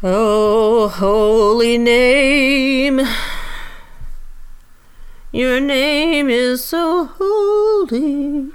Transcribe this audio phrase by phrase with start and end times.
[0.00, 3.00] Oh, holy name.
[5.32, 8.52] Your name is so holy.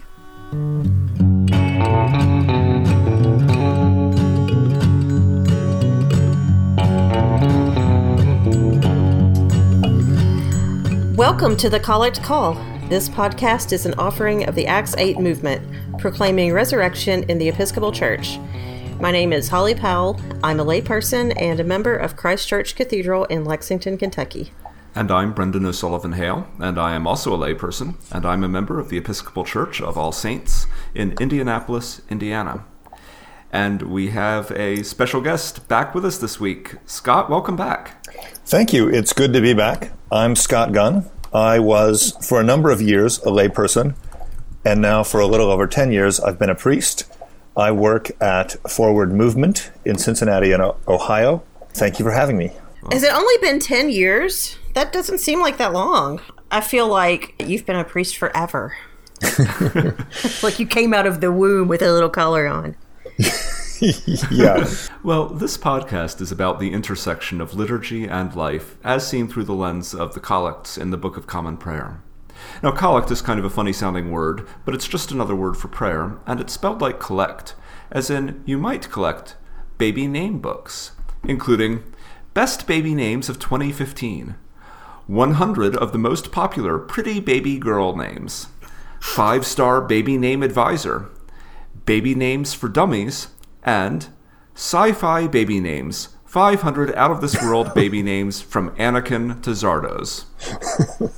[11.18, 12.54] Welcome to the Collect Call.
[12.88, 15.62] This podcast is an offering of the Acts 8 movement,
[16.00, 18.40] proclaiming resurrection in the Episcopal Church.
[19.00, 20.20] My name is Holly Powell.
[20.44, 24.54] I'm a layperson and a member of Christ Church Cathedral in Lexington, Kentucky.
[24.96, 28.80] And I'm Brendan O'Sullivan Hale, and I am also a layperson, and I'm a member
[28.80, 32.64] of the Episcopal Church of All Saints in Indianapolis, Indiana.
[33.52, 36.76] And we have a special guest back with us this week.
[36.86, 38.06] Scott, welcome back.
[38.46, 38.88] Thank you.
[38.88, 39.92] It's good to be back.
[40.12, 41.10] I'm Scott Gunn.
[41.34, 43.96] I was, for a number of years, a layperson,
[44.64, 47.06] and now for a little over 10 years, I've been a priest.
[47.56, 51.44] I work at Forward Movement in Cincinnati, in Ohio.
[51.74, 52.52] Thank you for having me.
[52.92, 54.58] Has it only been 10 years?
[54.74, 56.20] That doesn't seem like that long.
[56.52, 58.76] I feel like you've been a priest forever.
[60.44, 62.76] like you came out of the womb with a little collar on.
[64.32, 64.70] yeah.
[65.04, 69.54] Well, this podcast is about the intersection of liturgy and life as seen through the
[69.54, 72.02] lens of the collects in the Book of Common Prayer.
[72.62, 75.68] Now, collect is kind of a funny sounding word, but it's just another word for
[75.68, 77.56] prayer, and it's spelled like collect,
[77.92, 79.36] as in you might collect
[79.78, 80.92] baby name books,
[81.24, 81.84] including
[82.34, 84.36] Best Baby Names of 2015,
[85.08, 88.48] 100 of the most popular pretty baby girl names,
[89.00, 91.10] 5 star baby name advisor,
[91.86, 93.28] baby names for dummies,
[93.64, 94.08] and
[94.56, 100.26] sci fi baby names 500 out of this world baby names from Anakin to Zardoz.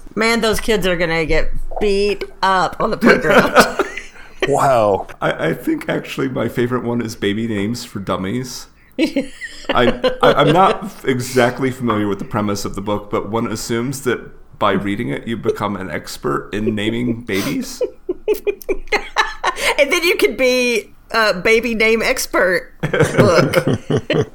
[0.18, 3.54] Man, those kids are going to get beat up on the playground.
[4.50, 5.08] wow.
[5.22, 8.68] I, I, think actually my favorite one is baby names for dummies.
[9.00, 14.02] I, I, am not exactly familiar with the premise of the book, but one assumes
[14.02, 17.82] that by reading it, you become an expert in naming babies.
[18.28, 24.28] and then you could be a baby name expert book.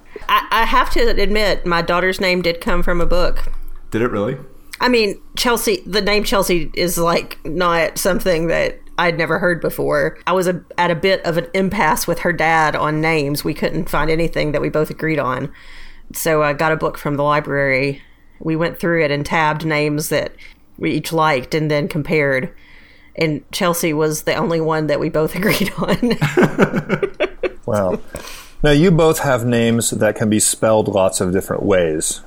[0.50, 3.52] I, I have to admit, my daughter's name did come from a book.
[3.90, 4.38] Did it really?
[4.80, 10.18] I mean, Chelsea, the name Chelsea is like not something that I'd never heard before.
[10.26, 13.44] I was a, at a bit of an impasse with her dad on names.
[13.44, 15.52] We couldn't find anything that we both agreed on.
[16.12, 18.02] So I got a book from the library.
[18.40, 20.34] We went through it and tabbed names that
[20.78, 22.54] we each liked and then compared.
[23.16, 26.16] And Chelsea was the only one that we both agreed on.
[27.66, 28.00] wow.
[28.62, 32.20] Now, you both have names that can be spelled lots of different ways.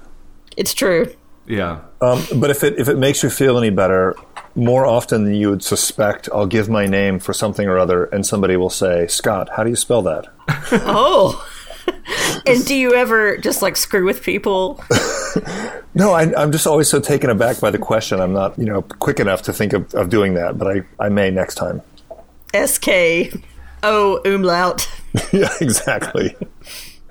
[0.58, 1.14] It's true.
[1.48, 1.82] Yeah.
[2.02, 4.16] Um, but if it if it makes you feel any better,
[4.56, 8.26] more often than you would suspect, I'll give my name for something or other, and
[8.26, 10.28] somebody will say, "Scott, how do you spell that?"
[10.72, 11.48] oh.
[12.46, 14.82] and do you ever just like screw with people?
[15.94, 18.22] no, I, am just always so taken aback by the question.
[18.22, 21.10] I'm not, you know, quick enough to think of, of doing that, but I, I
[21.10, 21.82] may next time.
[22.54, 23.34] S K
[23.84, 24.90] O umlaut.
[25.32, 26.36] yeah, exactly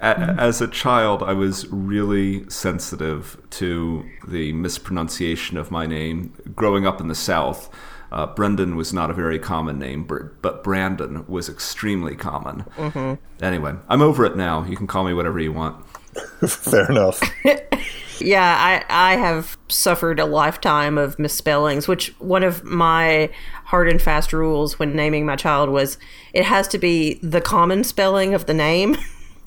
[0.02, 6.34] as a child, I was really sensitive to the mispronunciation of my name.
[6.56, 7.70] Growing up in the South,
[8.10, 12.64] uh, Brendan was not a very common name, but Brandon was extremely common.
[12.76, 13.44] Mm-hmm.
[13.44, 14.64] Anyway, I'm over it now.
[14.64, 15.84] You can call me whatever you want.
[16.46, 17.20] Fair enough.
[18.20, 18.56] yeah,
[18.88, 23.30] I, I have suffered a lifetime of misspellings, which one of my
[23.64, 25.98] hard and fast rules when naming my child was
[26.32, 28.96] it has to be the common spelling of the name.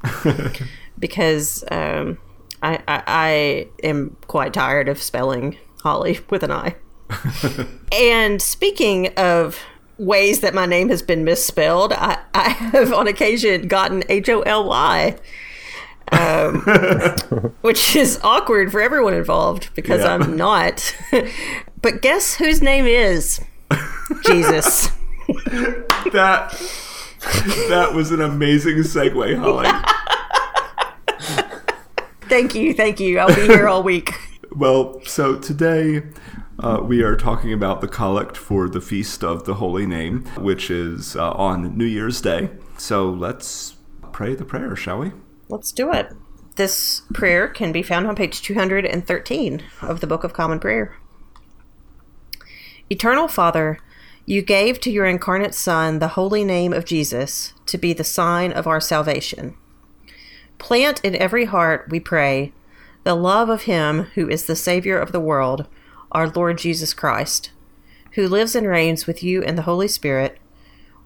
[0.99, 2.17] because um,
[2.61, 6.75] I, I, I am quite tired of spelling Holly with an I.
[7.91, 9.59] and speaking of
[9.97, 14.41] ways that my name has been misspelled, I, I have on occasion gotten H O
[14.41, 15.17] L Y.
[16.11, 16.61] Um,
[17.61, 20.13] which is awkward for everyone involved because yeah.
[20.13, 20.95] I'm not.
[21.81, 23.39] but guess whose name is
[24.25, 24.87] Jesus?
[26.13, 26.51] that
[27.69, 29.69] that was an amazing segue, Holly.
[32.29, 33.19] thank you, thank you.
[33.19, 34.13] I'll be here all week.
[34.51, 36.03] well, so today
[36.59, 40.69] uh, we are talking about the collect for the Feast of the Holy Name, which
[40.69, 42.49] is uh, on New Year's Day.
[42.77, 43.75] So let's
[44.11, 45.11] pray the prayer, shall we?
[45.47, 46.11] Let's do it.
[46.55, 50.95] This prayer can be found on page 213 of the Book of Common Prayer.
[52.89, 53.79] Eternal Father,
[54.25, 58.51] you gave to your incarnate Son the holy name of Jesus to be the sign
[58.51, 59.55] of our salvation.
[60.57, 62.53] Plant in every heart, we pray,
[63.03, 65.67] the love of Him who is the Savior of the world,
[66.11, 67.51] our Lord Jesus Christ,
[68.13, 70.39] who lives and reigns with you in the Holy Spirit,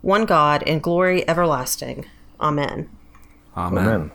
[0.01, 2.05] one God in glory everlasting.
[2.39, 2.89] Amen.
[3.57, 3.87] Amen.
[3.87, 4.11] Amen.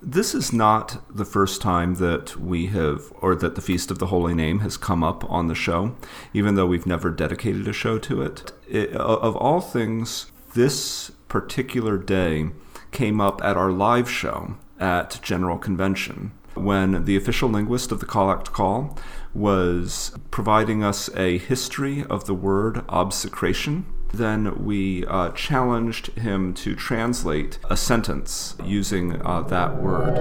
[0.00, 4.06] This is not the first time that we have, or that the Feast of the
[4.06, 5.96] Holy Name has come up on the show,
[6.32, 8.52] even though we've never dedicated a show to it.
[8.68, 12.50] it of all things, this particular day
[12.92, 18.06] came up at our live show at General Convention when the official linguist of the
[18.06, 18.96] Collect Call
[19.34, 26.74] was providing us a history of the word obsecration then we uh, challenged him to
[26.74, 30.16] translate a sentence using uh, that word.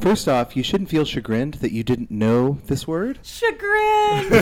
[0.00, 3.18] First off, you shouldn't feel chagrined that you didn't know this word.
[3.22, 4.32] Chagrin.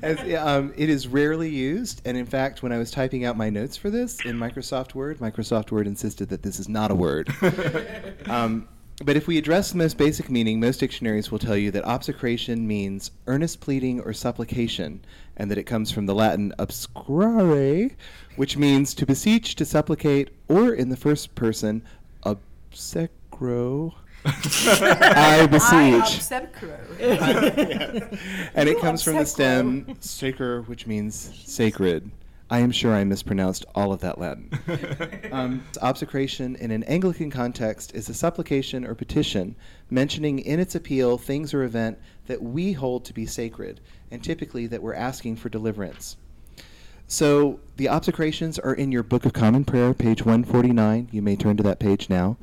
[0.00, 3.48] As, um, it is rarely used, and in fact, when I was typing out my
[3.50, 7.34] notes for this in Microsoft Word, Microsoft Word insisted that this is not a word.
[8.26, 8.68] um,
[9.02, 12.66] but if we address the most basic meaning, most dictionaries will tell you that obsecration
[12.66, 15.04] means earnest pleading or supplication,
[15.36, 17.90] and that it comes from the Latin obsecrare,
[18.36, 21.82] which means to beseech, to supplicate, or in the first person,
[22.24, 23.94] obsecro.
[24.24, 26.32] I beseech.
[28.54, 32.10] and it comes from the stem sacre, which means sacred.
[32.54, 34.48] I am sure I mispronounced all of that Latin.
[35.32, 39.56] um, obsecration in an Anglican context is a supplication or petition
[39.90, 41.98] mentioning in its appeal things or event
[42.28, 43.80] that we hold to be sacred,
[44.12, 46.16] and typically that we're asking for deliverance.
[47.08, 51.08] So the obsecrations are in your Book of Common Prayer, page 149.
[51.10, 52.36] You may turn to that page now.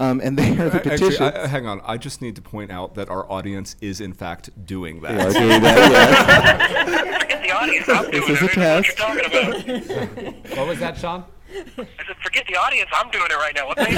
[0.00, 1.20] Um, and they are the petitions.
[1.20, 1.82] Actually, I, hang on.
[1.84, 5.12] I just need to point out that our audience is, in fact, doing that.
[5.12, 7.18] They are doing that, yes.
[7.22, 7.86] Forget the audience.
[7.86, 8.50] I'm doing this is it.
[8.50, 8.98] a test.
[8.98, 10.34] What you're talking about.
[10.56, 11.24] what was that, Sean?
[11.54, 12.88] I said, forget the audience.
[12.94, 13.66] I'm doing it right now.
[13.66, 13.94] What they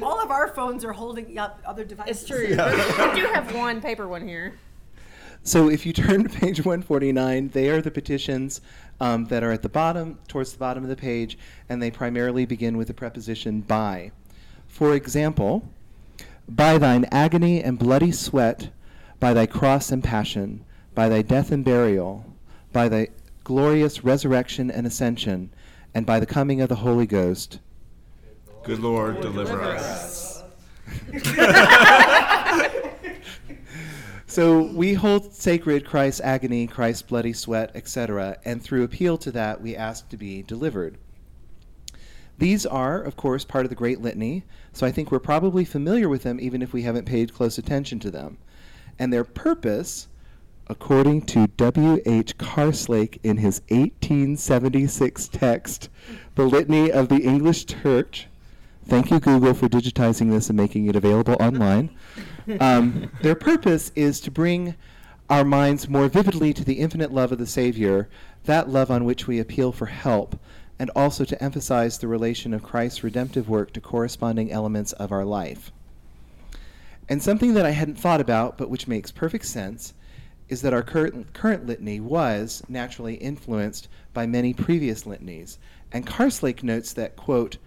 [0.04, 2.20] All of our phones are holding up other devices.
[2.20, 2.46] It's true.
[2.46, 3.14] Yeah.
[3.14, 4.52] we do have one paper one here.
[5.42, 8.60] So if you turn to page 149, they are the petitions
[9.00, 11.38] um, that are at the bottom, towards the bottom of the page,
[11.68, 14.12] and they primarily begin with the preposition by.
[14.68, 15.68] For example,
[16.48, 18.70] by thine agony and bloody sweat,
[19.18, 20.64] by thy cross and passion,
[20.94, 22.26] by thy death and burial,
[22.72, 23.08] by thy
[23.44, 25.50] glorious resurrection and ascension,
[25.94, 27.58] and by the coming of the Holy Ghost.
[28.62, 30.42] Good Lord, deliver us.
[34.30, 39.60] So we hold sacred Christ's agony, Christ's bloody sweat, etc., and through appeal to that,
[39.60, 40.98] we ask to be delivered.
[42.38, 46.08] These are, of course, part of the Great Litany, so I think we're probably familiar
[46.08, 48.38] with them even if we haven't paid close attention to them.
[49.00, 50.06] And their purpose,
[50.68, 52.38] according to W.H.
[52.38, 55.88] Karslake in his 1876 text,
[56.36, 58.28] The Litany of the English Church,
[58.90, 61.90] thank you, Google, for digitizing this and making it available online.
[62.58, 64.74] Um, their purpose is to bring
[65.30, 68.08] our minds more vividly to the infinite love of the Savior,
[68.44, 70.38] that love on which we appeal for help,
[70.78, 75.24] and also to emphasize the relation of Christ's redemptive work to corresponding elements of our
[75.24, 75.70] life.
[77.08, 79.94] And something that I hadn't thought about, but which makes perfect sense,
[80.48, 85.58] is that our current, current litany was naturally influenced by many previous litanies.
[85.92, 87.58] And Karslake notes that, quote,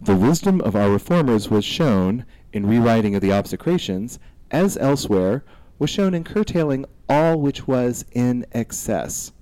[0.00, 4.18] the wisdom of our reformers was shown in rewriting of the obsecrations,
[4.50, 5.44] as elsewhere,
[5.78, 9.32] was shown in curtailing all which was in excess.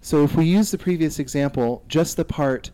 [0.00, 2.70] So if we use the previous example, just the part,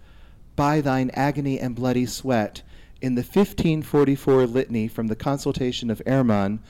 [0.56, 2.62] by thine agony and bloody sweat,
[3.00, 6.60] in the 1544 litany from the consultation of Hermann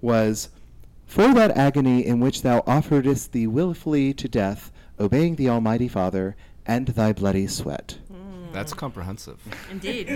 [0.00, 0.48] was,
[1.06, 6.36] For that agony in which thou offeredst thee wilfully to death, obeying the Almighty Father,
[6.66, 7.98] and thy bloody sweat.
[8.54, 9.40] That's comprehensive.
[9.70, 10.08] Indeed.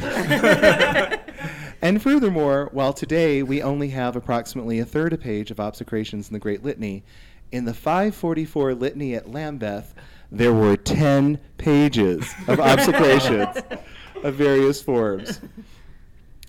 [1.82, 6.32] and furthermore, while today we only have approximately a third a page of obsecrations in
[6.32, 7.04] the Great Litany,
[7.52, 9.94] in the 544 Litany at Lambeth,
[10.32, 13.80] there were 10 pages of obsecrations
[14.22, 15.40] of various forms.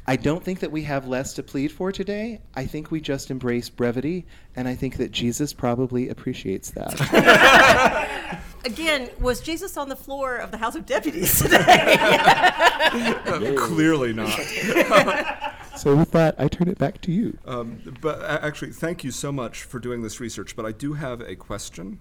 [0.08, 2.42] I don't think that we have less to plead for today.
[2.56, 8.42] I think we just embrace brevity, and I think that Jesus probably appreciates that.
[8.66, 11.98] Again, was Jesus on the floor of the House of Deputies today?
[12.00, 14.30] uh, clearly not.
[15.78, 17.38] so with that, I turn it back to you.
[17.46, 20.56] Um, but actually, thank you so much for doing this research.
[20.56, 22.00] But I do have a question.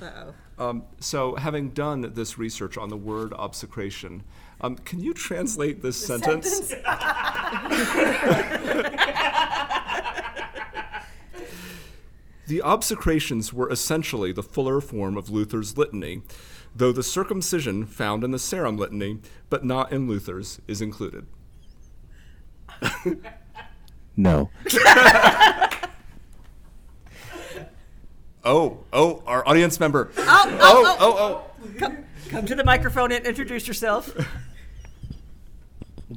[0.00, 0.34] Uh-oh.
[0.58, 4.22] Um, so, having done this research on the word obsecration,
[4.62, 6.68] um, can you translate this the sentence?
[6.68, 6.68] sentence?
[12.46, 16.22] the obsecrations were essentially the fuller form of Luther's litany,
[16.76, 19.18] though the circumcision found in the Sarum litany,
[19.50, 21.26] but not in Luther's, is included.
[24.16, 24.50] no.
[28.44, 30.10] Oh, oh, our audience member.
[30.18, 31.44] Oh, oh, oh, oh, oh.
[31.62, 31.78] oh.
[31.78, 34.12] Come, come to the microphone and introduce yourself.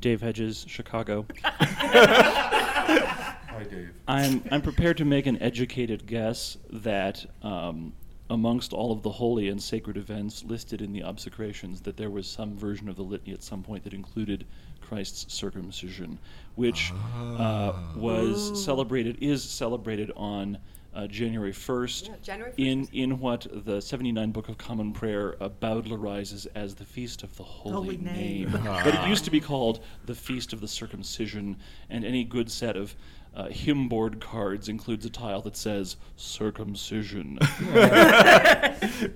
[0.05, 1.25] Dave Hedges, Chicago.
[1.41, 3.89] Hi, Dave.
[4.07, 7.91] I'm I'm prepared to make an educated guess that um,
[8.29, 12.27] amongst all of the holy and sacred events listed in the obsecrations, that there was
[12.27, 14.45] some version of the litany at some point that included
[14.79, 16.19] Christ's circumcision,
[16.53, 16.93] which
[17.39, 20.59] uh, was celebrated is celebrated on.
[20.95, 22.55] Uh, January 1st, January 1st.
[22.57, 27.35] in in what the 79 Book of Common Prayer uh, bowdlerizes as the Feast of
[27.35, 28.51] the Holy, Holy Name.
[28.51, 28.61] Name.
[28.63, 31.57] but it used to be called the Feast of the Circumcision,
[31.89, 32.95] and any good set of
[33.35, 37.37] uh, hymn board cards includes a tile that says circumcision.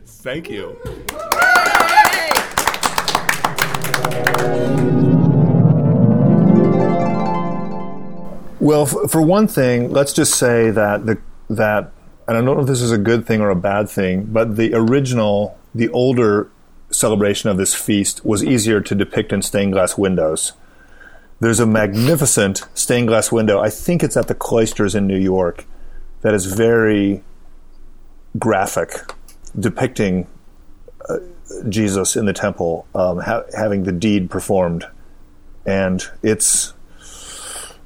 [0.05, 0.77] Thank you.
[8.59, 11.17] Well, f- for one thing, let's just say that the
[11.49, 11.91] that
[12.29, 14.55] and I don't know if this is a good thing or a bad thing, but
[14.55, 16.51] the original, the older
[16.91, 20.53] celebration of this feast was easier to depict in stained glass windows.
[21.39, 23.59] There's a magnificent stained glass window.
[23.59, 25.65] I think it's at the cloisters in New York
[26.21, 27.23] that is very
[28.37, 29.11] graphic,
[29.59, 30.27] depicting
[31.09, 31.17] uh,
[31.67, 34.85] Jesus in the temple um, ha- having the deed performed,
[35.65, 36.73] and it's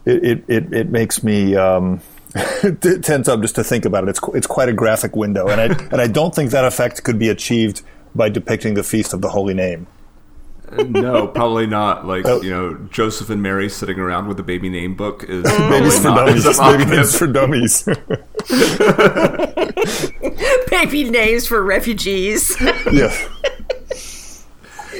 [0.04, 2.02] it it, it, it makes me um,
[3.02, 4.10] tense up just to think about it.
[4.10, 7.20] It's it's quite a graphic window, and I and I don't think that effect could
[7.20, 7.82] be achieved
[8.16, 9.88] by depicting the feast of the Holy Name.
[10.88, 12.08] no, probably not.
[12.08, 12.42] Like Oh.
[12.42, 16.16] you know, Joseph and Mary sitting around with a baby name book is Babies for
[16.16, 16.58] dummies.
[16.58, 17.84] Baby names for dummies.
[20.70, 22.56] Baby names for refugees.
[22.92, 23.14] yeah.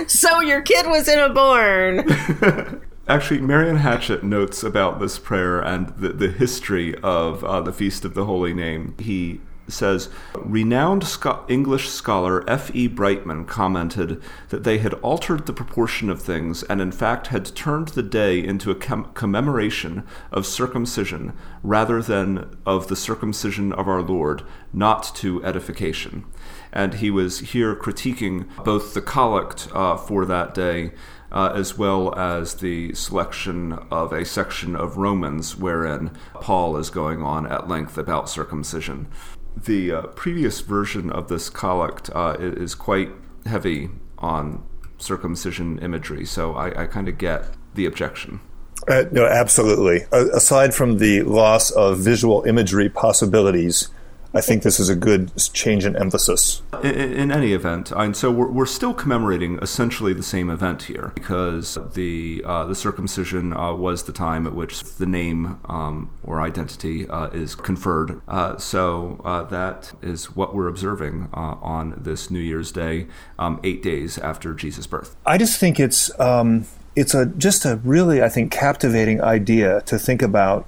[0.08, 2.82] so your kid was in a barn.
[3.06, 8.06] Actually, Marion Hatchett notes about this prayer and the, the history of uh, the Feast
[8.06, 8.96] of the Holy Name.
[8.98, 12.88] He says, renowned scho- English scholar F.E.
[12.88, 17.90] Brightman commented that they had altered the proportion of things and, in fact, had turned
[17.90, 24.02] the day into a com- commemoration of circumcision rather than of the circumcision of our
[24.02, 26.26] Lord, not to edification.
[26.72, 30.92] And he was here critiquing both the collect uh, for that day
[31.34, 37.24] uh, as well as the selection of a section of Romans wherein Paul is going
[37.24, 39.08] on at length about circumcision.
[39.56, 43.12] The uh, previous version of this collect uh, is quite
[43.46, 44.64] heavy on
[44.98, 48.40] circumcision imagery, so I, I kind of get the objection.
[48.88, 50.06] Uh, no, absolutely.
[50.12, 53.90] Aside from the loss of visual imagery possibilities,
[54.36, 56.64] I think this is a good change in emphasis.
[56.84, 61.12] In, in any event, and so we're, we're still commemorating essentially the same event here
[61.14, 66.42] because the uh, the circumcision uh, was the time at which the name um, or
[66.42, 68.22] identity uh, is conferred.
[68.28, 73.60] Uh, so uh, that is what we're observing uh, on this New Year's Day, um,
[73.64, 75.16] eight days after Jesus' birth.
[75.26, 80.00] I just think it's um, it's a just a really I think captivating idea to
[80.00, 80.68] think about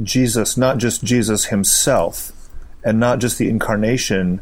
[0.00, 2.32] Jesus, not just Jesus himself,
[2.84, 4.40] and not just the incarnation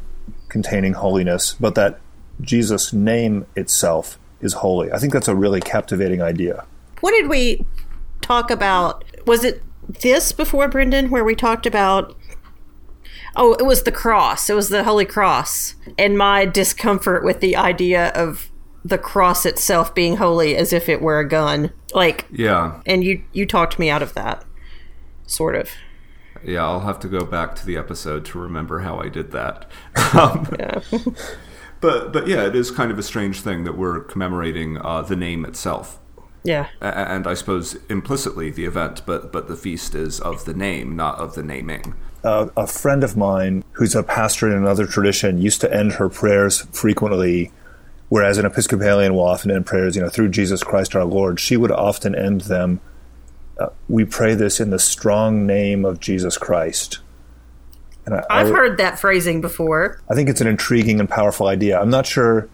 [0.49, 2.01] containing holiness, but that
[2.41, 4.91] Jesus' name itself is holy.
[4.93, 6.65] I think that's a really captivating idea.
[7.01, 7.65] What did we
[8.21, 9.05] talk about?
[9.27, 9.63] Was it
[10.01, 12.17] this before, Brendan, where we talked about?
[13.37, 14.51] Oh, it was the cross.
[14.51, 18.51] It was the Holy Cross, and my discomfort with the idea of
[18.85, 21.71] the cross itself being holy as if it were a gun.
[21.95, 24.45] Like, Yeah, and you you talked me out of that,
[25.27, 25.71] sort of.
[26.45, 26.63] Yeah.
[26.65, 29.71] I'll have to go back to the episode to remember how I did that.
[30.15, 30.81] Um, Yeah.
[31.81, 35.17] But but yeah, it is kind of a strange thing that we're commemorating uh, the
[35.17, 35.99] name itself.
[36.45, 36.67] yeah.
[36.83, 40.95] A- and I suppose implicitly the event, but but the feast is of the name,
[40.95, 41.95] not of the naming.
[42.23, 46.11] Uh, a friend of mine who's a pastor in another tradition used to end her
[46.11, 47.51] prayers frequently,
[48.11, 51.41] whereas an Episcopalian will often end prayers, you know, through Jesus Christ our Lord.
[51.41, 52.81] She would often end them,
[53.89, 57.01] "We pray this in the strong name of Jesus Christ."
[58.07, 60.01] And I, I've I, heard that phrasing before.
[60.11, 61.81] I think it's an intriguing and powerful idea.
[61.81, 62.49] I'm not sure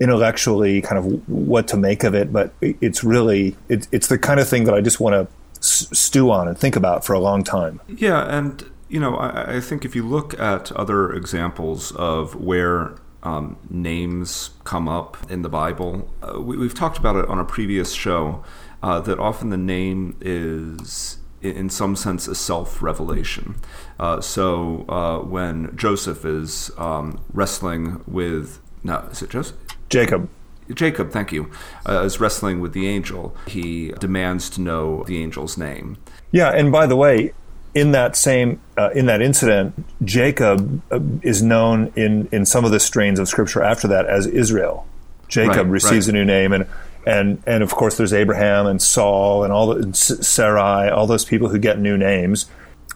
[0.00, 4.40] intellectually kind of what to make of it, but it's really it, it's the kind
[4.40, 7.20] of thing that I just want to s- stew on and think about for a
[7.20, 7.80] long time.
[7.88, 12.94] Yeah, and you know, I, I think if you look at other examples of where
[13.22, 17.44] um, names come up in the Bible, uh, we, we've talked about it on a
[17.44, 18.42] previous show.
[18.82, 23.56] Uh, that often the name is, in some sense, a self-revelation.
[23.98, 29.56] Uh, so uh, when Joseph is um, wrestling with, no, is it Joseph?
[29.90, 30.28] Jacob,
[30.72, 31.50] Jacob, thank you,
[31.86, 33.36] uh, is wrestling with the angel.
[33.46, 35.98] He demands to know the angel's name.
[36.30, 37.32] Yeah, and by the way,
[37.74, 42.70] in that same uh, in that incident, Jacob uh, is known in in some of
[42.70, 44.86] the strains of scripture after that as Israel.
[45.28, 46.14] Jacob Right, receives right.
[46.14, 46.66] a new name, and
[47.10, 51.24] and and of course there's Abraham and Saul and all the and Sarai, all those
[51.24, 52.46] people who get new names.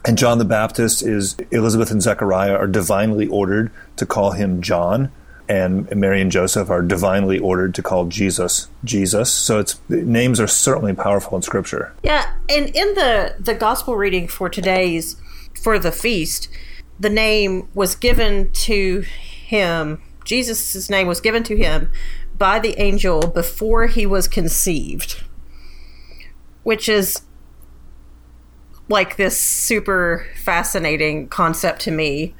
[0.07, 5.11] And John the Baptist is Elizabeth and Zechariah are divinely ordered to call him John,
[5.49, 9.31] and Mary and Joseph are divinely ordered to call Jesus Jesus.
[9.31, 11.93] So it's names are certainly powerful in Scripture.
[12.01, 15.17] Yeah, and in the the gospel reading for today's
[15.61, 16.47] for the feast,
[16.99, 20.01] the name was given to him.
[20.23, 21.91] Jesus' name was given to him
[22.37, 25.23] by the angel before he was conceived,
[26.63, 27.21] which is
[28.89, 32.35] like this super fascinating concept to me.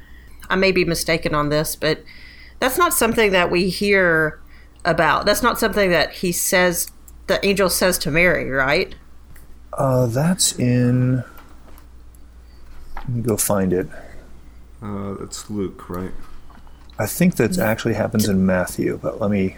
[0.48, 2.02] I may be mistaken on this, but
[2.60, 4.40] that's not something that we hear
[4.84, 5.26] about.
[5.26, 6.90] That's not something that he says,
[7.26, 8.94] the angel says to Mary, right?
[9.72, 11.24] Uh, that's in.
[12.96, 13.88] Let me go find it.
[14.82, 16.12] Uh, it's Luke, right?
[16.98, 19.56] I think that actually happens in Matthew, but let me.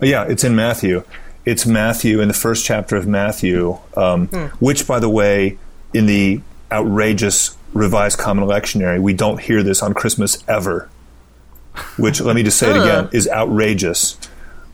[0.00, 1.04] Oh, yeah, it's in Matthew.
[1.44, 4.26] It's Matthew in the first chapter of Matthew, um,
[4.58, 5.58] which, by the way,
[5.94, 10.88] in the outrageous Revised Common Lectionary, we don't hear this on Christmas ever.
[11.96, 14.18] Which, let me just say it again, is outrageous.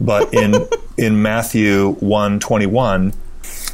[0.01, 3.13] But in in Matthew one twenty one,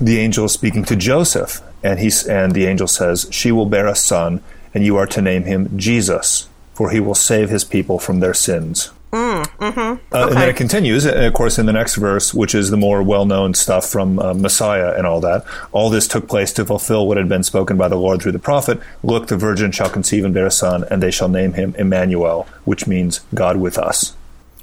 [0.01, 3.87] the angel is speaking to Joseph, and he's and the angel says, "She will bear
[3.87, 4.43] a son,
[4.75, 8.35] and you are to name him Jesus, for he will save his people from their
[8.35, 12.71] sins." Uh, and then it continues, and of course, in the next verse, which is
[12.71, 15.45] the more well-known stuff from uh, Messiah and all that.
[15.73, 18.39] All this took place to fulfill what had been spoken by the Lord through the
[18.39, 18.81] prophet.
[19.03, 22.47] Look, the virgin shall conceive and bear a son, and they shall name him Emmanuel,
[22.65, 24.15] which means God with us.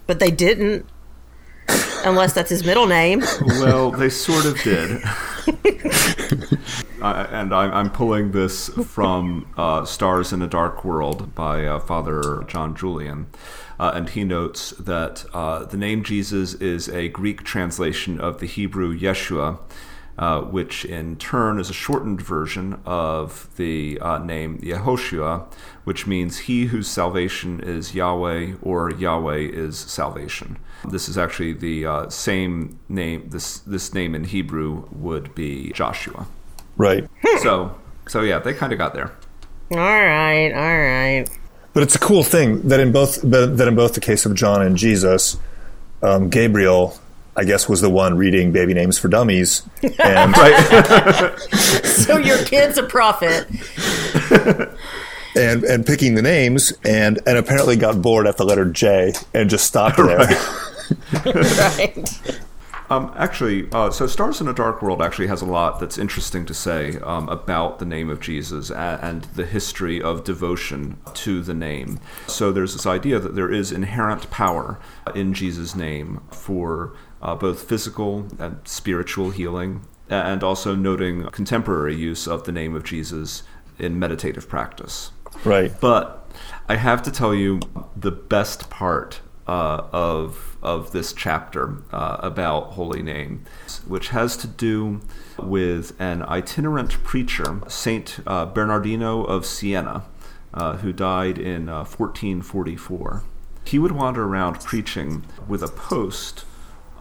[0.07, 0.85] But they didn't.
[2.05, 3.23] Unless that's his middle name.
[3.41, 5.01] Well, they sort of did.
[7.01, 11.79] I and I'm, I'm pulling this from uh, Stars in a Dark World by uh,
[11.79, 13.27] Father John Julian.
[13.79, 18.45] Uh, and he notes that uh, the name Jesus is a Greek translation of the
[18.45, 19.59] Hebrew Yeshua,
[20.17, 25.45] uh, which in turn is a shortened version of the uh, name Yehoshua,
[25.83, 30.57] which means he whose salvation is Yahweh or Yahweh is salvation.
[30.89, 33.29] This is actually the uh, same name.
[33.29, 36.27] This this name in Hebrew would be Joshua.
[36.77, 37.09] Right.
[37.41, 37.75] So
[38.07, 39.11] so yeah, they kind of got there.
[39.71, 41.25] All right, all right.
[41.75, 44.33] But it's a cool thing that in both that that in both the case of
[44.33, 45.37] John and Jesus,
[46.01, 46.97] um, Gabriel,
[47.35, 49.61] I guess, was the one reading baby names for dummies,
[49.99, 50.33] and
[51.83, 53.47] So your kid's a prophet.
[55.35, 59.49] and and picking the names, and and apparently got bored at the letter J and
[59.49, 60.27] just stopped there.
[61.25, 62.09] Right.
[62.89, 66.45] Um, actually, uh, so Stars in a Dark World actually has a lot that's interesting
[66.45, 71.41] to say um, about the name of Jesus a- and the history of devotion to
[71.41, 71.99] the name.
[72.27, 74.79] So there's this idea that there is inherent power
[75.15, 82.27] in Jesus' name for uh, both physical and spiritual healing, and also noting contemporary use
[82.27, 83.41] of the name of Jesus
[83.79, 85.11] in meditative practice.
[85.43, 85.73] Right.
[85.81, 86.29] But
[86.69, 87.59] I have to tell you
[87.95, 93.45] the best part uh, of of this chapter uh, about holy name,
[93.87, 95.01] which has to do
[95.37, 100.03] with an itinerant preacher, Saint uh, Bernardino of Siena,
[100.53, 103.23] uh, who died in uh, 1444.
[103.65, 106.45] He would wander around preaching with a post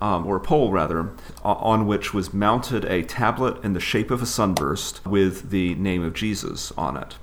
[0.00, 4.20] um, or a pole rather, on which was mounted a tablet in the shape of
[4.22, 7.16] a sunburst with the name of Jesus on it.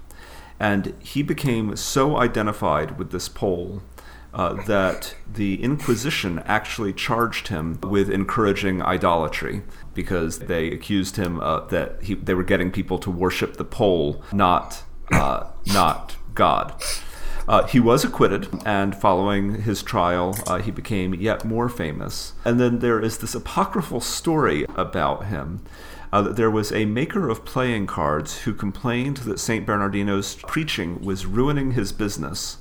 [0.59, 3.81] And he became so identified with this pole
[4.33, 9.63] uh, that the Inquisition actually charged him with encouraging idolatry
[9.93, 14.23] because they accused him uh, that he, they were getting people to worship the pole,
[14.31, 16.81] not uh, not God.
[17.47, 22.33] Uh, he was acquitted, and following his trial, uh, he became yet more famous.
[22.45, 25.61] And then there is this apocryphal story about him.
[26.13, 29.65] Uh, that there was a maker of playing cards who complained that St.
[29.65, 32.57] Bernardino's preaching was ruining his business.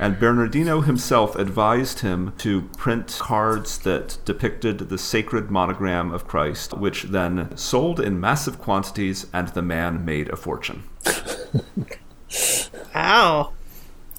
[0.00, 6.72] And Bernardino himself advised him to print cards that depicted the sacred monogram of Christ,
[6.72, 10.84] which then sold in massive quantities, and the man made a fortune.
[12.94, 13.52] Ow.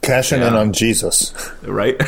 [0.04, 1.34] Cashing in on Jesus.
[1.64, 1.96] Right?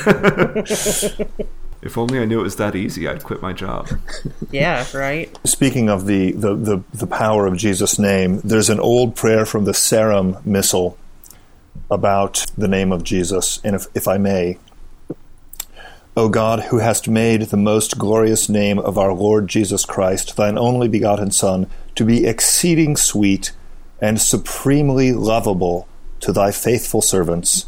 [1.81, 3.89] if only I knew it was that easy, I'd quit my job.
[4.51, 5.36] Yeah, right.
[5.45, 9.65] Speaking of the, the, the, the power of Jesus' name, there's an old prayer from
[9.65, 10.95] the Sarum Missal
[11.89, 13.60] about the name of Jesus.
[13.63, 14.58] And if, if I may,
[16.15, 20.58] O God, who hast made the most glorious name of our Lord Jesus Christ, thine
[20.58, 23.52] only begotten Son, to be exceeding sweet
[24.00, 25.88] and supremely lovable
[26.19, 27.65] to thy faithful servants,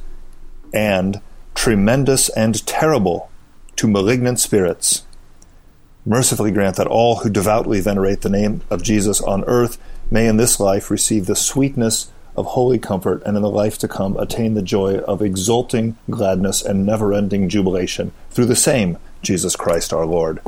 [0.73, 1.21] and
[1.55, 3.31] tremendous and terrible
[3.77, 5.05] to malignant spirits.
[6.05, 9.79] Mercifully grant that all who devoutly venerate the name of Jesus on earth
[10.11, 13.87] may in this life receive the sweetness of holy comfort, and in the life to
[13.87, 19.55] come attain the joy of exulting gladness and never ending jubilation through the same Jesus
[19.55, 20.39] Christ our Lord.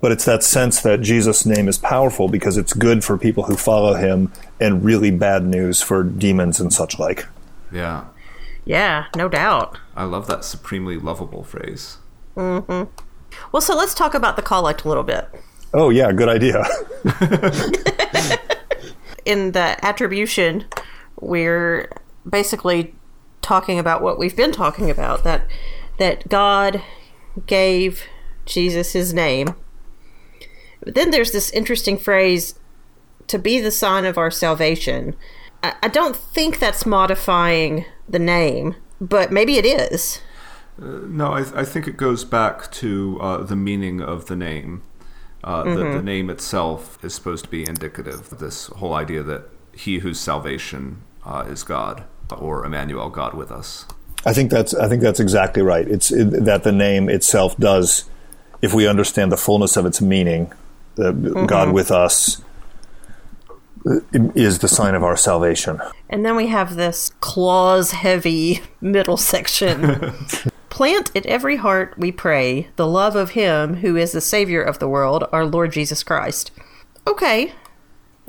[0.00, 3.56] But it's that sense that Jesus' name is powerful because it's good for people who
[3.56, 7.26] follow him and really bad news for demons and such like.
[7.70, 8.06] Yeah.
[8.64, 9.78] Yeah, no doubt.
[9.94, 11.98] I love that supremely lovable phrase.
[12.36, 12.90] Mm-hmm.
[13.52, 15.28] Well, so let's talk about the collect a little bit.
[15.72, 16.64] Oh, yeah, good idea.
[19.30, 20.64] in the attribution,
[21.20, 21.90] we're
[22.28, 22.94] basically
[23.42, 25.46] talking about what we've been talking about that
[25.98, 26.82] that God
[27.46, 28.04] gave
[28.46, 29.54] Jesus his name.
[30.82, 32.58] But then there's this interesting phrase
[33.28, 35.14] to be the sign of our salvation.
[35.62, 40.20] I, I don't think that's modifying the name, but maybe it is.
[40.78, 44.82] No, I, I think it goes back to uh, the meaning of the name.
[45.42, 49.44] Uh, the, the name itself is supposed to be indicative of this whole idea that
[49.72, 52.04] he whose salvation uh, is God,
[52.38, 53.86] or Emmanuel, God with us.
[54.26, 55.88] I think that's I think that's exactly right.
[55.88, 58.04] It's it, that the name itself does,
[58.60, 60.52] if we understand the fullness of its meaning,
[60.96, 61.12] the
[61.48, 62.42] God with us
[63.86, 64.00] uh,
[64.34, 65.80] is the sign of our salvation.
[66.10, 70.14] And then we have this clause heavy middle section.
[70.70, 74.78] Plant in every heart, we pray, the love of Him who is the Savior of
[74.78, 76.50] the world, our Lord Jesus Christ.
[77.06, 77.52] Okay.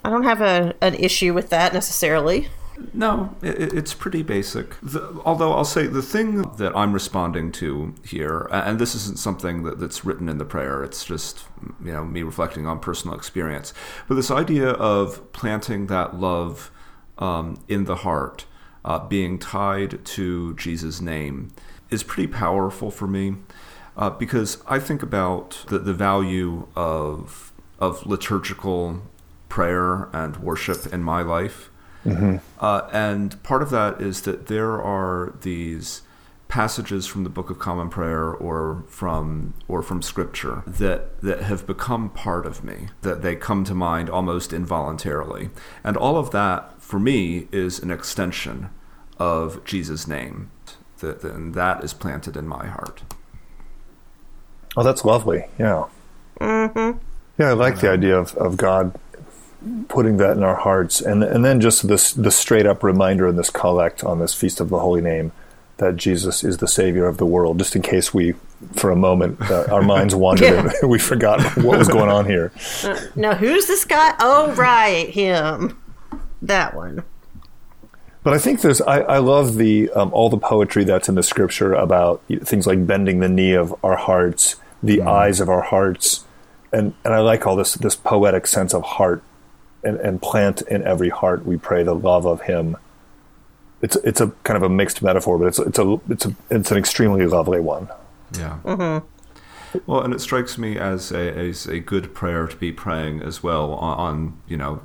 [0.04, 2.50] I don't have a, an issue with that necessarily.
[2.94, 4.76] No, it, it's pretty basic.
[4.82, 9.64] The, although I'll say the thing that I'm responding to here, and this isn't something
[9.64, 11.46] that, that's written in the prayer, it's just
[11.84, 13.74] you know me reflecting on personal experience.
[14.08, 16.72] But this idea of planting that love
[17.20, 18.46] um, in the heart,
[18.84, 21.54] uh, being tied to Jesus' name,
[21.92, 23.36] is pretty powerful for me
[23.98, 29.02] uh, because I think about the, the value of of liturgical
[29.50, 31.70] prayer and worship in my life.
[32.60, 36.02] Uh, and part of that is that there are these
[36.48, 41.66] passages from the Book of Common Prayer or from or from Scripture that that have
[41.68, 42.88] become part of me.
[43.02, 45.50] That they come to mind almost involuntarily,
[45.84, 48.70] and all of that for me is an extension
[49.18, 50.50] of Jesus' name.
[51.02, 53.02] That and that is planted in my heart.
[54.78, 55.46] Oh, that's lovely.
[55.60, 55.86] Yeah.
[56.40, 56.98] Mm-hmm.
[57.38, 58.98] Yeah, I like the idea of, of God
[59.90, 63.36] putting that in our hearts, and and then just this the straight up reminder in
[63.36, 65.32] this collect on this feast of the Holy Name
[65.78, 67.58] that Jesus is the Savior of the world.
[67.58, 68.36] Just in case we,
[68.74, 70.72] for a moment, uh, our minds wandered Yeah.
[70.82, 72.52] and we forgot what was going on here.
[73.16, 74.14] Now, who's this guy?
[74.20, 75.80] Oh, right, him.
[76.44, 77.04] That one.
[78.24, 81.24] But I think there's I, I love the um, all the poetry that's in the
[81.24, 86.26] scripture about things like bending the knee of our hearts, the eyes of our hearts,
[86.72, 89.24] and and I like all this this poetic sense of heart,
[89.84, 92.78] and, and plant in every heart we pray the love of Him.
[93.82, 96.72] It's it's a kind of a mixed metaphor, but it's it's a it's a it's
[96.72, 97.90] an extremely lovely one.
[98.38, 98.60] Yeah.
[99.86, 103.42] Well, and it strikes me as a, as a good prayer to be praying as
[103.42, 104.82] well on, on you know,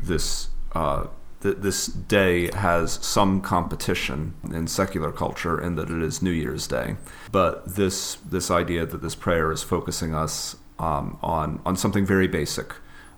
[0.00, 1.06] this uh,
[1.42, 6.66] th- this day has some competition in secular culture in that it is New Year's
[6.66, 6.96] Day,
[7.30, 12.28] but this this idea that this prayer is focusing us um, on on something very
[12.28, 12.74] basic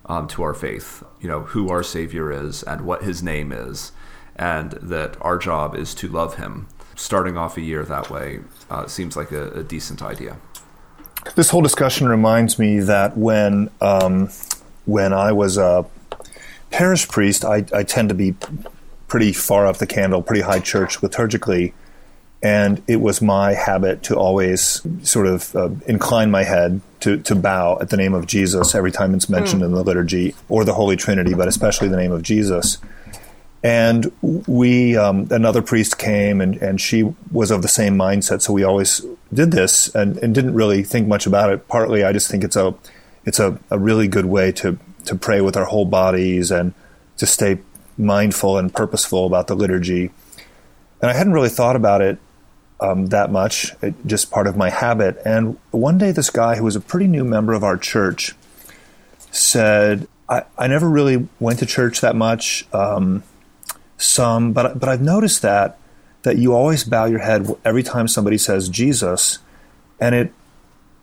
[0.07, 3.93] um, to our faith, you know, who our Savior is and what His name is,
[4.37, 6.69] and that our job is to love Him.
[6.97, 10.37] Starting off a year that way uh, seems like a, a decent idea.
[11.35, 14.29] This whole discussion reminds me that when um,
[14.85, 15.87] when I was a
[16.75, 18.35] parish priest, I, I tend to be
[19.07, 21.73] pretty far up the candle, pretty high church liturgically,
[22.43, 27.37] and it was my habit to always sort of uh, incline my head to, to
[27.37, 30.75] bow at the name of Jesus every time it's mentioned in the liturgy or the
[30.75, 32.79] Holy Trinity, but especially the name of Jesus.
[33.63, 34.11] And
[34.49, 38.43] we, um, another priest came, and, and she was of the same mindset.
[38.43, 41.69] So we always did this, and, and didn't really think much about it.
[41.69, 42.75] Partly, I just think it's a,
[43.25, 46.75] it's a, a really good way to to pray with our whole bodies and
[47.17, 47.59] to stay
[47.97, 50.11] mindful and purposeful about the liturgy.
[51.01, 52.19] And I hadn't really thought about it
[52.81, 55.21] um, that much, it, just part of my habit.
[55.25, 58.35] And one day, this guy who was a pretty new member of our church
[59.31, 62.67] said, I, I never really went to church that much.
[62.73, 63.23] Um,
[63.97, 65.79] some, but but I've noticed that
[66.23, 69.39] that you always bow your head every time somebody says Jesus,
[70.01, 70.33] and it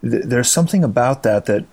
[0.01, 1.65] th- there's something about that that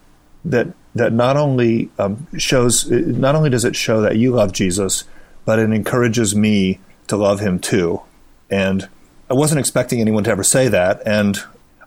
[0.45, 5.05] that that not only um, shows, not only does it show that you love Jesus,
[5.45, 8.01] but it encourages me to love him too.
[8.51, 8.89] And
[9.31, 11.03] I wasn't expecting anyone to ever say that.
[11.07, 11.39] And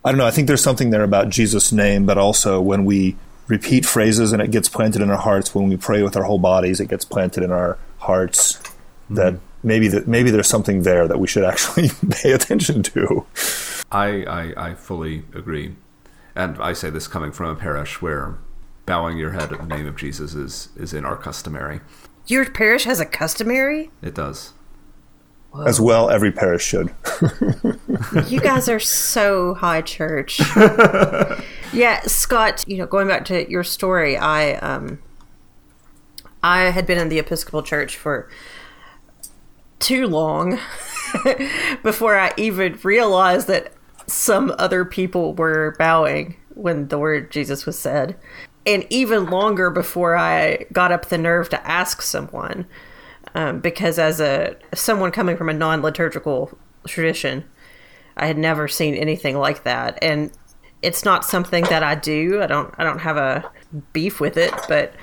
[0.04, 3.16] I don't know, I think there's something there about Jesus' name, but also when we
[3.48, 6.40] repeat phrases and it gets planted in our hearts, when we pray with our whole
[6.40, 9.16] bodies, it gets planted in our hearts, mm-hmm.
[9.16, 13.26] that maybe that maybe there's something there that we should actually pay attention to.
[13.92, 15.76] I, I, I fully agree.
[16.36, 18.38] And I say this coming from a parish where
[18.86, 21.82] bowing your head in the name of Jesus is, is in our customary.
[22.28, 23.91] Your parish has a customary?
[24.02, 24.54] It does.
[25.52, 25.65] Whoa.
[25.65, 26.94] As well, every parish should.
[28.30, 30.39] you guys are so high church.
[31.74, 35.00] yeah, Scott, you know, going back to your story, I um
[36.41, 38.30] I had been in the Episcopal Church for
[39.80, 40.58] too long
[41.84, 43.74] before I even realized that
[44.08, 48.15] some other people were bowing when the word Jesus was said.
[48.65, 52.67] And even longer before I got up the nerve to ask someone.
[53.34, 57.45] Um, because as a someone coming from a non-liturgical tradition,
[58.17, 59.97] I had never seen anything like that.
[60.02, 60.32] And
[60.82, 62.41] it's not something that I do.
[62.41, 63.50] I don't I don't have a
[63.93, 64.93] beef with it, but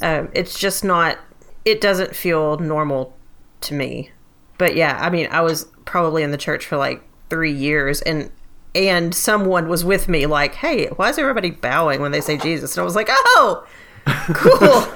[0.00, 1.18] um, it's just not
[1.64, 3.16] it doesn't feel normal
[3.62, 4.10] to me.
[4.58, 8.30] But yeah, I mean, I was probably in the church for like 3 years and
[8.74, 12.76] and someone was with me like, "Hey, why is everybody bowing when they say Jesus?"
[12.76, 13.66] And I was like, "Oh,
[14.06, 14.86] cool."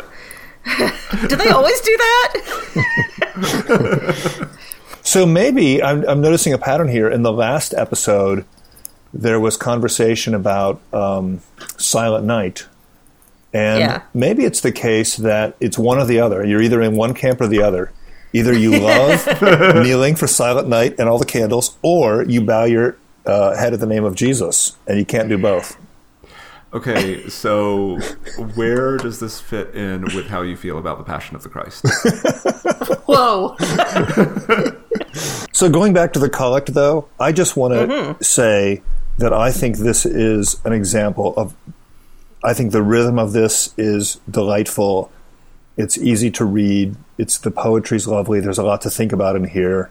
[1.28, 2.42] do they always do that?
[5.02, 7.08] so maybe I'm, I'm, noticing a pattern here.
[7.08, 8.44] In the last episode,
[9.14, 11.40] there was conversation about um,
[11.76, 12.66] Silent Night.
[13.52, 14.02] And yeah.
[14.12, 16.44] maybe it's the case that it's one or the other.
[16.44, 17.92] You're either in one camp or the other.
[18.32, 19.24] Either you love
[19.76, 23.80] kneeling for Silent Night and all the candles, or you bow your uh, head at
[23.80, 25.76] the name of Jesus, and you can't do both.
[26.72, 27.98] Okay, so
[28.54, 31.86] where does this fit in with how you feel about the Passion of the Christ?
[33.06, 33.56] Whoa.
[35.52, 38.22] so going back to the collect, though, I just want to mm-hmm.
[38.22, 38.82] say
[39.18, 41.54] that I think this is an example of.
[42.44, 45.10] I think the rhythm of this is delightful.
[45.76, 46.96] It's easy to read.
[47.16, 48.40] It's the poetry's lovely.
[48.40, 49.90] There's a lot to think about in here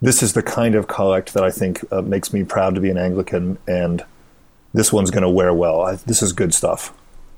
[0.00, 2.90] this is the kind of collect that I think uh, makes me proud to be
[2.90, 4.04] an Anglican, and
[4.72, 5.82] this one's going to wear well.
[5.82, 6.92] I, this is good stuff.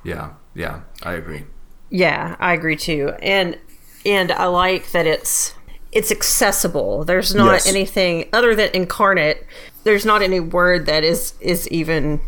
[0.04, 1.44] Yeah, yeah, I agree.
[1.90, 3.58] Yeah, I agree too, and
[4.04, 5.54] and I like that it's
[5.92, 7.04] it's accessible.
[7.04, 7.68] There's not yes.
[7.68, 9.46] anything other than incarnate.
[9.84, 12.20] There's not any word that is is even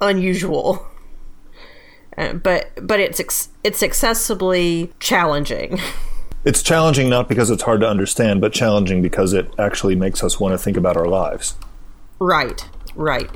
[0.00, 0.86] unusual.
[2.16, 5.80] Uh, but but it's it's accessibly challenging.
[6.44, 10.40] It's challenging not because it's hard to understand, but challenging because it actually makes us
[10.40, 11.54] want to think about our lives.
[12.18, 13.30] Right, right.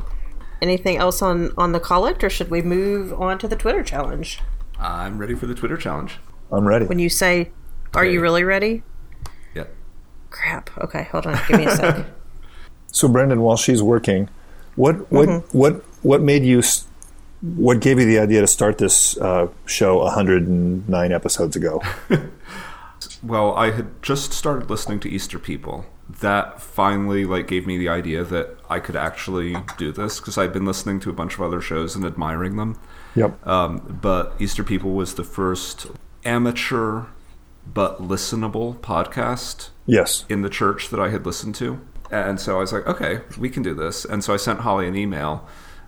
[0.62, 4.40] Anything else on on the collect, or should we move on to the Twitter challenge?
[4.78, 6.16] I'm ready for the Twitter challenge.
[6.50, 6.86] I'm ready.
[6.86, 7.50] When you say,
[7.94, 8.12] "Are okay.
[8.12, 8.82] you really ready?"
[9.54, 9.74] Yep.
[10.30, 10.70] Crap.
[10.78, 11.38] Okay, hold on.
[11.46, 12.06] Give me a sec.
[12.86, 14.30] so, Brendan, while she's working,
[14.76, 15.58] what what mm-hmm.
[15.58, 16.62] what what made you?
[17.42, 21.82] What gave you the idea to start this uh, show 109 episodes ago?
[23.24, 25.86] well, I had just started listening to Easter People.
[26.20, 30.52] That finally like gave me the idea that I could actually do this because I'd
[30.52, 32.78] been listening to a bunch of other shows and admiring them.
[33.16, 33.46] Yep.
[33.46, 35.86] Um, but Easter People was the first
[36.24, 37.04] amateur
[37.66, 39.70] but listenable podcast.
[39.86, 40.26] Yes.
[40.28, 43.48] In the church that I had listened to, and so I was like, okay, we
[43.48, 44.04] can do this.
[44.04, 45.46] And so I sent Holly an email.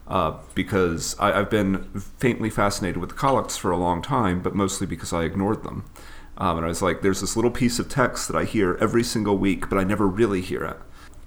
[0.08, 1.82] Uh, because I, have been
[2.18, 5.84] faintly fascinated with the collects for a long time, but mostly because I ignored them.
[6.38, 9.02] Um, and I was like, there's this little piece of text that I hear every
[9.02, 10.76] single week, but I never really hear it.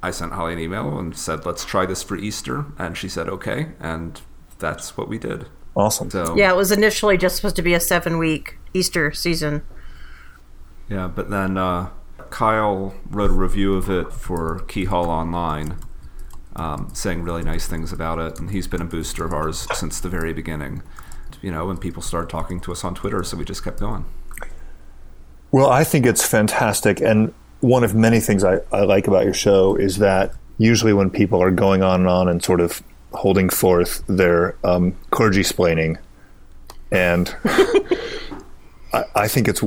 [0.02, 2.66] I sent Holly an email and said, let's try this for Easter.
[2.78, 3.70] And she said, okay.
[3.80, 4.22] And
[4.60, 5.48] that's what we did.
[5.76, 6.10] Awesome.
[6.10, 9.64] So, yeah, it was initially just supposed to be a seven week Easter season.
[10.90, 11.90] Yeah, but then uh,
[12.30, 15.78] Kyle wrote a review of it for Keyhall Online,
[16.56, 18.40] um, saying really nice things about it.
[18.40, 20.82] And he's been a booster of ours since the very beginning.
[21.42, 24.06] You know, when people started talking to us on Twitter, so we just kept going.
[25.52, 27.02] Well, I think it's fantastic.
[27.02, 31.10] And one of many things I, I like about your show is that usually when
[31.10, 32.84] people are going on and on and sort of
[33.14, 35.98] holding forth their um, clergy splaining,
[36.92, 37.36] and
[38.94, 39.64] I, I, think it's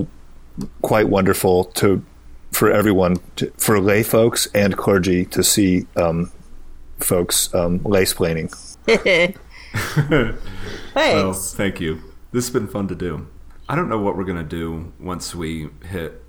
[0.82, 2.04] quite wonderful to
[2.52, 6.30] for everyone, to, for lay folks and clergy, to see um,
[6.98, 8.50] folks um, lay splaining.
[9.72, 10.38] Thanks.
[10.94, 12.02] Well, thank you.
[12.30, 13.26] This has been fun to do.
[13.72, 16.22] I don't know what we're gonna do once we hit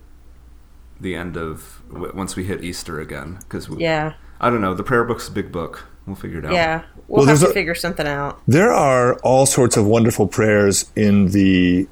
[0.99, 5.03] the end of once we hit Easter again because yeah I don't know the prayer
[5.03, 6.51] book's a big book We'll figure it out.
[6.53, 8.41] Yeah, we'll, Well, have to a- figure something out.
[8.45, 11.87] There are all sorts of wonderful prayers in the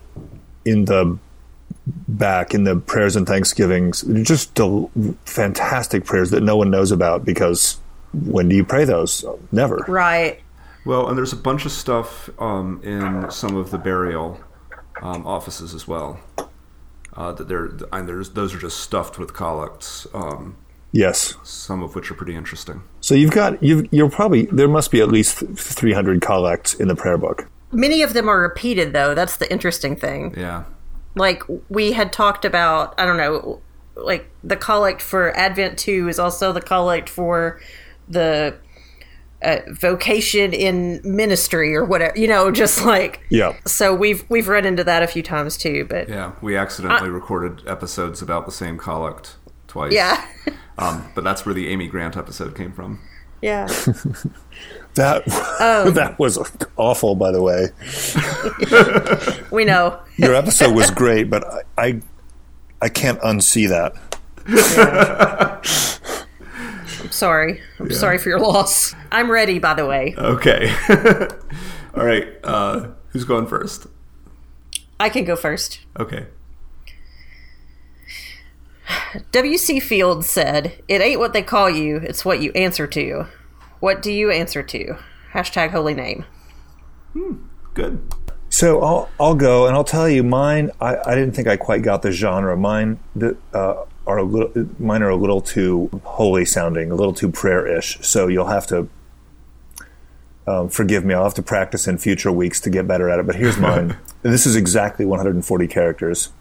[0.65, 1.17] in the
[2.09, 4.01] back in the prayers and thanksgivings.
[4.23, 4.91] Just del-
[5.25, 7.77] fantastic prayers that no one knows about because
[8.13, 9.23] when do you pray those?
[9.51, 9.85] Never.
[9.87, 10.41] Right.
[10.85, 14.39] Well, and there's a bunch of stuff um, in some of the burial
[15.01, 16.19] um, offices as well.
[17.13, 20.07] Uh, that they're and there's those are just stuffed with collects.
[20.13, 20.55] Um,
[20.93, 21.35] Yes.
[21.43, 22.83] some of which are pretty interesting.
[22.99, 26.95] So you've got you've you're probably there must be at least 300 collects in the
[26.95, 27.49] prayer book.
[27.71, 29.15] Many of them are repeated, though.
[29.15, 30.33] That's the interesting thing.
[30.37, 30.65] Yeah.
[31.15, 33.61] Like we had talked about, I don't know,
[33.95, 37.61] like the collect for Advent Two is also the collect for
[38.09, 38.55] the
[39.43, 42.17] uh, vocation in ministry or whatever.
[42.17, 43.55] You know, just like Yeah.
[43.65, 45.85] So we've we've run into that a few times too.
[45.89, 46.31] But yeah, Yeah.
[46.41, 49.93] We accidentally recorded episodes about the same collect twice.
[49.93, 50.25] yeah,
[50.77, 52.99] Um, but that's where the Amy Grant episode came from.
[53.41, 53.67] Yeah
[54.95, 55.25] that
[55.95, 56.37] that was
[56.77, 57.69] awful by the way.
[59.51, 59.99] we know.
[60.17, 62.01] Your episode was great, but I I,
[62.81, 63.93] I can't unsee that.
[64.47, 65.61] I'm
[67.21, 67.61] sorry.
[67.79, 68.95] I'm sorry for your loss.
[69.11, 70.15] I'm ready, by the way.
[70.17, 70.73] Okay.
[71.95, 72.27] All right.
[72.43, 73.85] Uh, who's going first?
[74.99, 75.81] I can go first.
[75.99, 76.25] Okay.
[79.31, 79.79] W.C.
[79.79, 83.27] Fields said, It ain't what they call you, it's what you answer to.
[83.79, 84.97] What do you answer to?
[85.33, 86.25] Hashtag holy name.
[87.13, 87.35] Hmm,
[87.75, 88.01] Good.
[88.49, 90.71] So I'll I'll go and I'll tell you mine.
[90.81, 92.57] I, I didn't think I quite got the genre.
[92.57, 97.13] Mine that uh, are a little mine are a little too holy sounding, a little
[97.13, 97.99] too prayer ish.
[98.01, 98.89] So you'll have to
[100.47, 101.13] um, forgive me.
[101.13, 103.27] I'll have to practice in future weeks to get better at it.
[103.27, 103.97] But here's mine.
[104.21, 106.31] this is exactly 140 characters.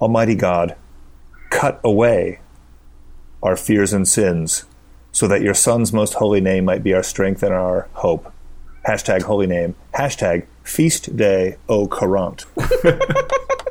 [0.00, 0.76] Almighty God,
[1.50, 2.40] cut away
[3.42, 4.64] our fears and sins,
[5.10, 8.32] so that your Son's most holy name might be our strength and our hope.
[8.86, 9.74] Hashtag holy name.
[9.94, 12.46] Hashtag feast day o Courant.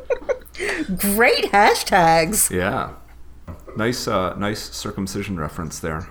[0.98, 2.50] Great hashtags.
[2.52, 2.94] Yeah.
[3.78, 6.10] Nice, uh, nice circumcision reference there.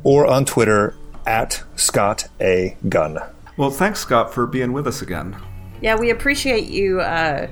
[0.04, 2.78] or on Twitter at Scott A.
[2.88, 3.18] Gunn.
[3.58, 5.38] Well, thanks, Scott, for being with us again.
[5.82, 7.48] Yeah, we appreciate you uh,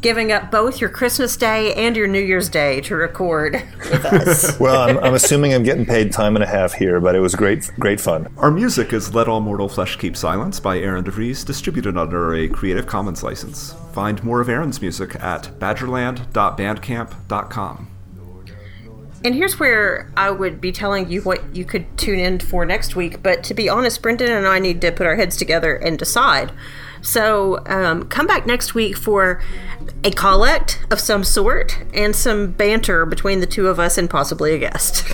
[0.00, 4.56] giving up both your Christmas Day and your New Year's Day to record with us.
[4.60, 7.34] Well, I'm, I'm assuming I'm getting paid time and a half here, but it was
[7.34, 8.32] great, great fun.
[8.36, 12.48] Our music is Let All Mortal Flesh Keep Silence by Aaron DeVries, distributed under a
[12.48, 13.74] Creative Commons license.
[13.92, 17.91] Find more of Aaron's music at badgerland.bandcamp.com.
[19.24, 22.96] And here's where I would be telling you what you could tune in for next
[22.96, 23.22] week.
[23.22, 26.52] But to be honest, Brendan and I need to put our heads together and decide.
[27.02, 29.40] So um, come back next week for
[30.04, 34.54] a collect of some sort and some banter between the two of us and possibly
[34.54, 35.12] a guest.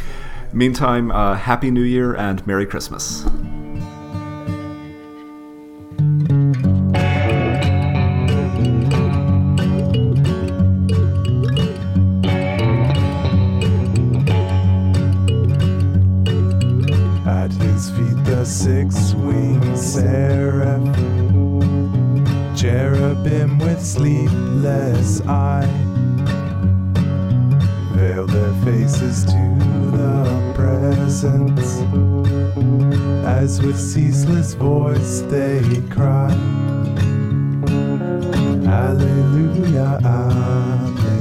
[0.53, 3.25] Meantime, uh, Happy New Year and Merry Christmas.
[18.49, 20.97] six winged seraph,
[22.57, 25.69] cherubim with sleepless eye,
[27.93, 29.33] veil their faces to
[29.93, 31.83] the presence,
[33.27, 36.33] as with ceaseless voice they cry.
[38.67, 41.19] Alleluia, Alleluia,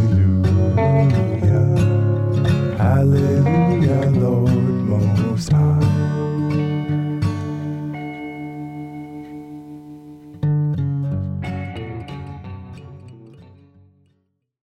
[2.80, 5.97] Alleluia, Lord Most High.